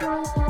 Bye. 0.00 0.49